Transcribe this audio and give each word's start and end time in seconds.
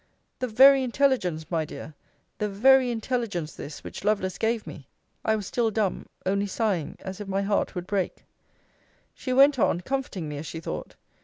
The 0.39 0.47
very 0.47 0.81
intelligence, 0.81 1.45
my 1.51 1.63
dear! 1.63 1.93
the 2.39 2.49
very 2.49 2.89
intelligence 2.89 3.53
this, 3.53 3.83
which 3.83 4.03
Lovelace 4.03 4.39
gave 4.39 4.65
me! 4.65 4.87
I 5.23 5.35
was 5.35 5.45
still 5.45 5.69
dumb 5.69 6.07
only 6.25 6.47
sighing, 6.47 6.95
as 7.01 7.21
if 7.21 7.27
my 7.27 7.43
heart 7.43 7.75
would 7.75 7.85
break. 7.85 8.25
She 9.13 9.31
went 9.31 9.59
on, 9.59 9.81
comforting 9.81 10.27
me, 10.27 10.37
as 10.37 10.47
she 10.47 10.59
thought. 10.59 10.95